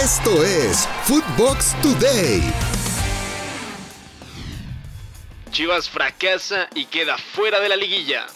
[0.00, 2.42] Esto es Footbox Today.
[5.50, 8.26] Chivas fracasa y queda fuera de la liguilla.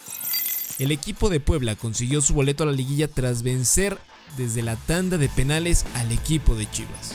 [0.78, 3.96] El equipo de Puebla consiguió su boleto a la liguilla tras vencer
[4.36, 7.14] desde la tanda de penales al equipo de Chivas.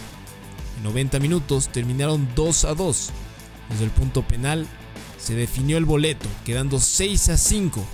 [0.78, 3.10] En 90 minutos terminaron 2 a 2.
[3.70, 4.66] Desde el punto penal
[5.20, 7.86] se definió el boleto, quedando 6 a 5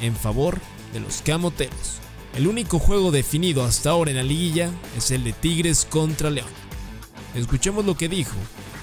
[0.00, 0.58] en favor
[0.92, 2.03] de los camoteros.
[2.36, 6.48] El único juego definido hasta ahora en la liguilla es el de Tigres contra León.
[7.36, 8.34] Escuchemos lo que dijo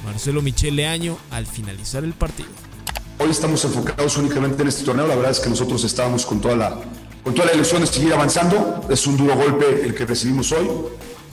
[0.05, 2.47] Marcelo Michel Leaño al finalizar el partido.
[3.19, 5.05] Hoy estamos enfocados únicamente en este torneo.
[5.05, 6.79] La verdad es que nosotros estábamos con toda la,
[7.25, 8.87] con toda la ilusión de seguir avanzando.
[8.89, 10.69] Es un duro golpe el que recibimos hoy.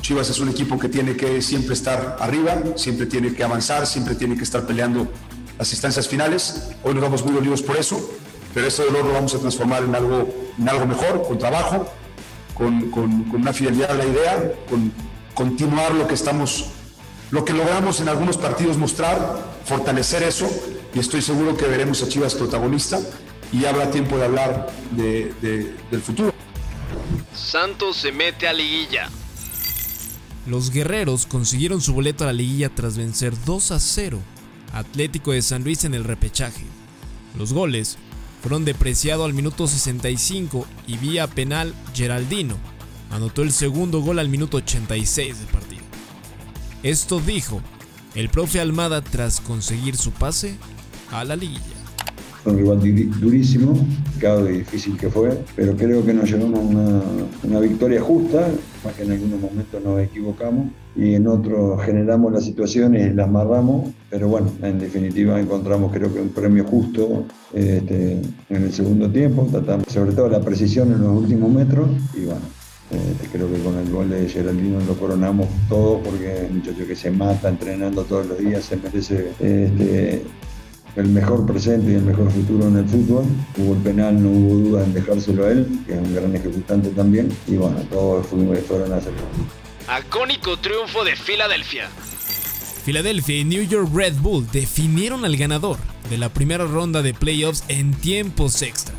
[0.00, 4.16] Chivas es un equipo que tiene que siempre estar arriba, siempre tiene que avanzar, siempre
[4.16, 5.06] tiene que estar peleando
[5.56, 6.70] las instancias finales.
[6.82, 8.10] Hoy nos vamos muy dolidos por eso,
[8.54, 11.88] pero ese dolor lo vamos a transformar en algo, en algo mejor, con trabajo,
[12.58, 14.92] con, con, con una fidelidad a la idea, con
[15.34, 16.66] continuar lo que estamos
[17.30, 20.48] lo que logramos en algunos partidos mostrar, fortalecer eso,
[20.94, 22.98] y estoy seguro que veremos a Chivas protagonista
[23.52, 26.32] y habrá tiempo de hablar de, de, del futuro.
[27.34, 29.10] Santos se mete a liguilla.
[30.46, 34.18] Los guerreros consiguieron su boleto a la liguilla tras vencer 2 a 0
[34.72, 36.64] Atlético de San Luis en el repechaje.
[37.36, 37.98] Los goles
[38.48, 42.56] fueron depreciados al minuto 65 y vía penal Geraldino
[43.10, 45.82] anotó el segundo gol al minuto 86 del partido.
[46.82, 47.60] Esto dijo
[48.14, 50.56] el profe Almada tras conseguir su pase
[51.10, 51.77] a la liguilla.
[52.42, 52.80] Fue un rival
[53.20, 53.76] durísimo,
[54.20, 57.02] cada difícil que fue, pero creo que nos llevamos una,
[57.44, 58.48] una victoria justa,
[58.84, 60.66] más que en algunos momentos nos equivocamos
[60.98, 66.12] y en otros generamos las situaciones y las amarramos, pero bueno, en definitiva encontramos creo
[66.12, 71.02] que un premio justo este, en el segundo tiempo, tratamos sobre todo la precisión en
[71.02, 72.40] los últimos metros y bueno,
[72.90, 76.86] eh, creo que con el gol de Geraldino lo coronamos todo porque es un muchacho
[76.86, 80.22] que se mata entrenando todos los días, se merece este,
[80.96, 83.24] el mejor presente y el mejor futuro en el fútbol.
[83.56, 86.88] Hubo el penal, no hubo duda en dejárselo a él, que es un gran ejecutante
[86.90, 87.32] también.
[87.46, 89.20] Y bueno, todos fueron a hacerlo.
[89.86, 91.88] Agónico triunfo de Filadelfia.
[92.84, 95.78] Filadelfia y New York Red Bull definieron al ganador
[96.10, 98.94] de la primera ronda de playoffs en tiempos extra.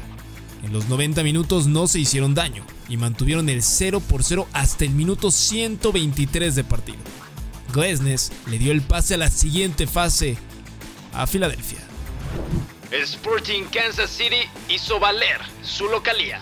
[0.64, 4.86] En los 90 minutos no se hicieron daño y mantuvieron el 0 por 0 hasta
[4.86, 7.00] el minuto 123 de partido.
[7.74, 10.38] Glesnes le dio el pase a la siguiente fase
[11.14, 11.80] a Filadelfia.
[12.92, 16.42] Sporting Kansas City hizo valer su localía.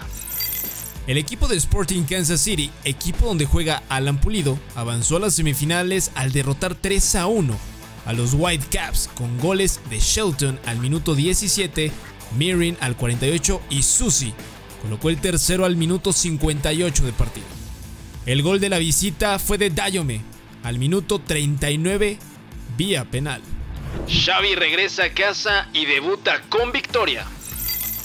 [1.08, 6.12] El equipo de Sporting Kansas City, equipo donde juega Alan Pulido, avanzó a las semifinales
[6.16, 7.58] al derrotar 3 a 1
[8.06, 11.92] a los Whitecaps con goles de Shelton al minuto 17,
[12.38, 14.34] Mirin al 48 y Susi
[14.82, 17.48] colocó el tercero al minuto 58 de partido.
[18.26, 20.22] El gol de la visita fue de Dayome
[20.64, 22.20] al minuto 39
[22.78, 23.42] vía penal.
[24.08, 27.26] Xavi regresa a casa y debuta con victoria.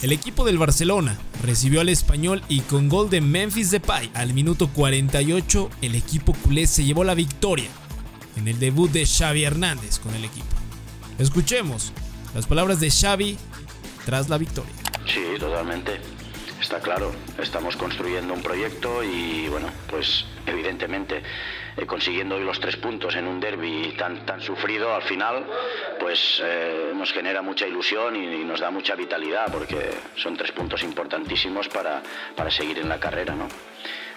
[0.03, 4.69] El equipo del Barcelona recibió al español y con gol de Memphis Depay al minuto
[4.69, 7.69] 48 el equipo culé se llevó la victoria
[8.37, 10.47] en el debut de Xavi Hernández con el equipo.
[11.19, 11.93] Escuchemos
[12.35, 13.39] las palabras de Xavi
[14.05, 14.73] tras la victoria.
[15.07, 16.01] Sí, totalmente.
[16.61, 21.23] Está claro, estamos construyendo un proyecto y bueno, pues evidentemente
[21.77, 25.47] eh, consiguiendo hoy los tres puntos en un derby tan, tan sufrido al final,
[25.99, 30.83] pues eh, nos genera mucha ilusión y, nos da mucha vitalidad porque son tres puntos
[30.83, 32.03] importantísimos para,
[32.37, 33.49] para seguir en la carrera, ¿no?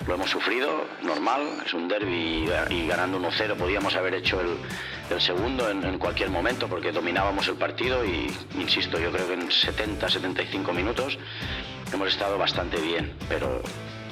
[0.08, 5.70] Lo hemos sufrido, normal, es un derby y, ganando 1-0 podíamos haber hecho el, segundo
[5.70, 10.74] en, en, cualquier momento porque dominábamos el partido y, insisto, yo creo que en 70-75
[10.74, 11.18] minutos
[11.94, 13.62] hemos estado bastante bien, pero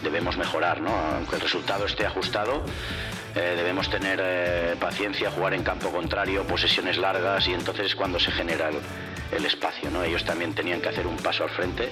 [0.03, 0.91] debemos mejorar, ¿no?
[0.91, 2.63] Aunque el resultado esté ajustado,
[3.35, 8.19] eh, debemos tener eh, paciencia, jugar en campo contrario, posesiones largas y entonces es cuando
[8.19, 8.77] se genera el,
[9.31, 10.03] el, espacio, ¿no?
[10.03, 11.89] Ellos también tenían que hacer un paso al frente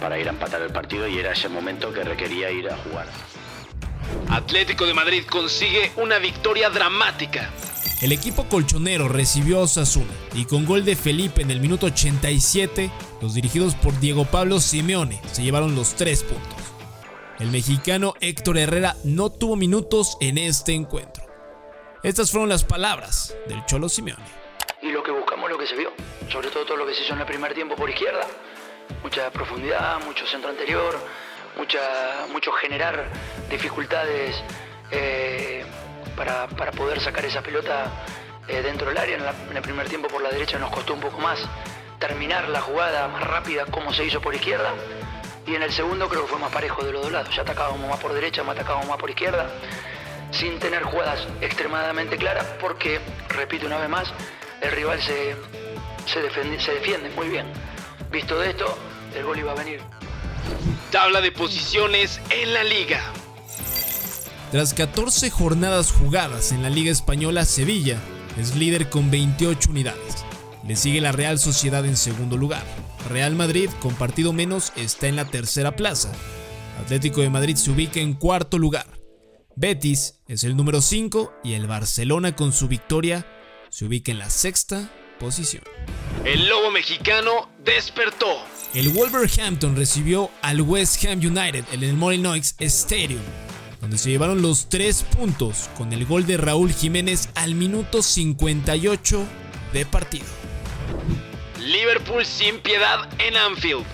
[0.00, 3.06] para ir a empatar el partido y era ese momento que requería ir a jugar.
[4.28, 7.50] Atlético de Madrid consigue una victoria dramática.
[8.00, 12.90] El equipo colchonero recibió a Osasuna y con gol de Felipe en el minuto 87,
[13.20, 16.61] los dirigidos por Diego Pablo Simeone se llevaron los tres puntos.
[17.38, 21.24] El mexicano Héctor Herrera no tuvo minutos en este encuentro.
[22.02, 24.24] Estas fueron las palabras del Cholo Simeone.
[24.82, 25.92] Y lo que buscamos lo que se vio,
[26.30, 28.26] sobre todo todo lo que se hizo en el primer tiempo por izquierda.
[29.02, 30.98] Mucha profundidad, mucho centro anterior,
[31.56, 31.80] mucha,
[32.32, 33.06] mucho generar
[33.50, 34.36] dificultades
[34.90, 35.64] eh,
[36.16, 37.90] para, para, poder sacar esa pelota
[38.46, 39.16] eh, dentro del área.
[39.50, 41.40] En, el primer tiempo por la derecha nos costó un poco más
[41.98, 44.74] terminar la jugada más rápida como se hizo por izquierda.
[45.46, 47.34] Y en el segundo creo que fue más parejo de los dos lados.
[47.34, 49.50] Ya atacábamos más por derecha, más atacábamos más por izquierda.
[50.30, 54.14] sin tener jugadas extremadamente claras, porque, repito una vez más,
[54.62, 55.36] el rival se,
[56.06, 57.46] se, defiende, se defiende muy bien.
[58.10, 58.78] Visto de esto,
[59.14, 59.80] el gol iba a venir.
[60.90, 63.02] Tabla de posiciones en la liga.
[64.52, 67.98] Tras 14 jornadas jugadas en la Liga Española, Sevilla
[68.38, 70.24] es líder con 28 unidades.
[70.66, 72.62] Le sigue la Real Sociedad en segundo lugar.
[73.08, 76.12] Real Madrid, con partido menos, está en la tercera plaza.
[76.80, 78.86] Atlético de Madrid se ubica en cuarto lugar.
[79.56, 83.26] Betis es el número 5 y el Barcelona con su victoria
[83.68, 85.62] se ubica en la sexta posición.
[86.24, 88.44] El Lobo Mexicano despertó.
[88.74, 93.20] El Wolverhampton recibió al West Ham United en el Molyneux Stadium,
[93.80, 99.26] donde se llevaron los tres puntos con el gol de Raúl Jiménez al minuto 58
[99.74, 100.26] de partido.
[101.64, 103.84] Liverpool sin piedad en Anfield.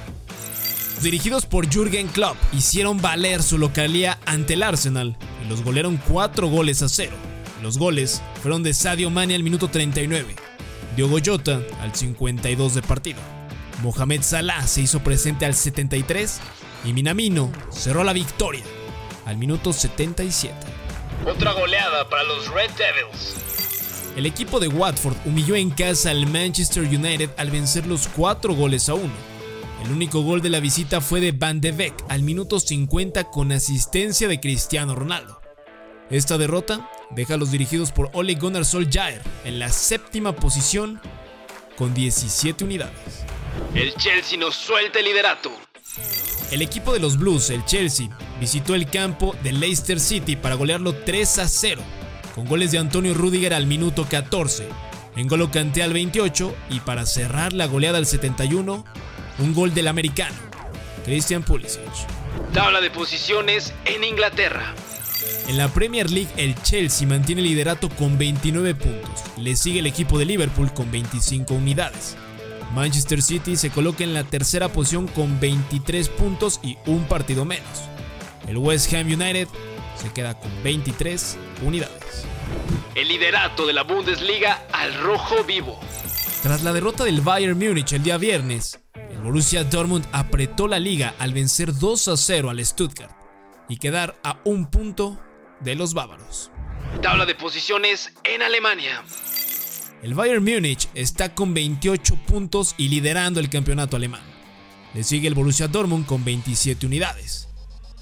[1.02, 6.48] Dirigidos por Jürgen Klopp, hicieron valer su localía ante el Arsenal y los golearon 4
[6.48, 7.12] goles a 0.
[7.62, 10.34] Los goles fueron de Sadio Mane al minuto 39,
[10.96, 13.20] Diogo Jota al 52 de partido.
[13.82, 16.40] Mohamed Salah se hizo presente al 73
[16.84, 18.64] y Minamino cerró la victoria
[19.26, 20.54] al minuto 77.
[21.26, 23.57] Otra goleada para los Red Devils.
[24.18, 28.88] El equipo de Watford humilló en casa al Manchester United al vencer los 4 goles
[28.88, 29.08] a 1.
[29.84, 33.52] El único gol de la visita fue de Van de Beek al minuto 50 con
[33.52, 35.40] asistencia de Cristiano Ronaldo.
[36.10, 41.00] Esta derrota deja a los dirigidos por Ole Gunnar Solskjaer en la séptima posición
[41.76, 43.24] con 17 unidades.
[43.72, 45.52] El Chelsea nos suelta el liderato.
[46.50, 48.08] El equipo de los Blues, el Chelsea,
[48.40, 51.82] visitó el campo de Leicester City para golearlo 3 a 0,
[52.38, 54.68] con goles de Antonio Rudiger al minuto 14,
[55.16, 58.84] Engolo Kanté al 28 y para cerrar la goleada al 71,
[59.40, 60.36] un gol del americano,
[61.04, 61.82] Christian Pulisic.
[62.54, 64.72] Tabla de posiciones en Inglaterra.
[65.48, 69.86] En la Premier League el Chelsea mantiene el liderato con 29 puntos, le sigue el
[69.86, 72.16] equipo de Liverpool con 25 unidades.
[72.72, 77.66] Manchester City se coloca en la tercera posición con 23 puntos y un partido menos.
[78.46, 79.48] El West Ham United
[80.00, 82.24] se queda con 23 unidades.
[82.94, 85.78] El liderato de la Bundesliga al rojo vivo.
[86.42, 91.14] Tras la derrota del Bayern Múnich el día viernes, el Borussia Dortmund apretó la liga
[91.18, 93.12] al vencer 2 a 0 al Stuttgart
[93.68, 95.18] y quedar a un punto
[95.60, 96.50] de los bávaros.
[97.02, 99.02] Tabla de posiciones en Alemania.
[100.02, 104.22] El Bayern Múnich está con 28 puntos y liderando el campeonato alemán.
[104.94, 107.48] Le sigue el Borussia Dortmund con 27 unidades.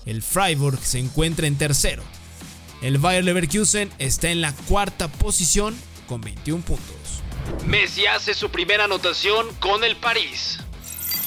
[0.05, 2.03] El Freiburg se encuentra en tercero.
[2.87, 5.75] El Bayer Leverkusen está en la cuarta posición
[6.07, 7.21] con 21 puntos.
[7.67, 10.61] Messi hace su primera anotación con el París.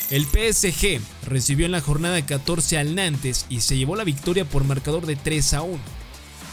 [0.10, 4.64] El PSG recibió en la jornada 14 al Nantes y se llevó la victoria por
[4.64, 5.78] marcador de 3 a 1.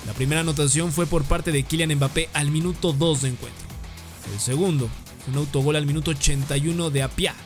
[0.08, 3.69] La primera anotación fue por parte de Kylian Mbappé al minuto 2 de encuentro.
[4.35, 4.91] El segundo
[5.29, 7.37] un autogol al minuto 81 de Apia.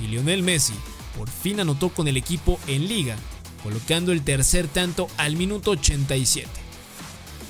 [0.00, 0.74] Y Lionel Messi
[1.16, 3.14] por fin anotó con el equipo en liga,
[3.62, 6.59] colocando el tercer tanto al minuto 87.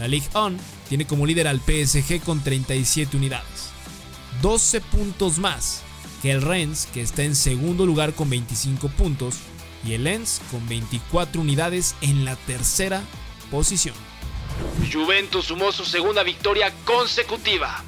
[0.01, 0.57] La Ligue 1
[0.89, 3.69] tiene como líder al PSG con 37 unidades.
[4.41, 5.83] 12 puntos más
[6.23, 9.37] que el Rennes, que está en segundo lugar con 25 puntos,
[9.85, 13.03] y el Lens con 24 unidades en la tercera
[13.51, 13.95] posición.
[14.91, 17.85] Juventus sumó su segunda victoria consecutiva.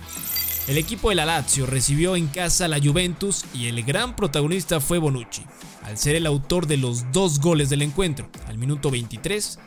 [0.68, 4.80] El equipo de la Lazio recibió en casa a la Juventus y el gran protagonista
[4.80, 5.44] fue Bonucci,
[5.82, 9.58] al ser el autor de los dos goles del encuentro, al minuto 23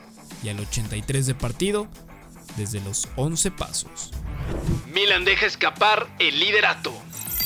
[0.44, 1.88] y al 83 de partido,
[2.58, 4.12] desde los 11 pasos.
[4.94, 6.94] Milan deja escapar el liderato.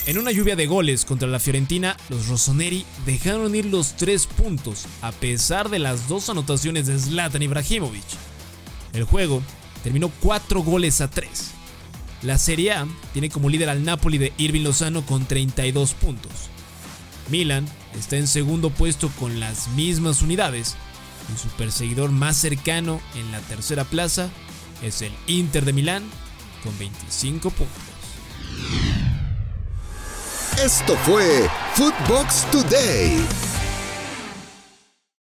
[0.05, 4.85] En una lluvia de goles contra la Fiorentina, los Rossoneri dejaron ir los tres puntos
[5.01, 8.03] a pesar de las dos anotaciones de Zlatan Ibrahimovic.
[8.93, 9.43] El juego
[9.83, 11.51] terminó 4 goles a 3.
[12.23, 16.31] La Serie A tiene como líder al Napoli de Irving Lozano con 32 puntos.
[17.29, 20.75] Milan está en segundo puesto con las mismas unidades
[21.33, 24.29] y su perseguidor más cercano en la tercera plaza
[24.81, 26.03] es el Inter de Milán
[26.63, 27.83] con 25 puntos.
[30.63, 33.48] Esto fue Footbox Today.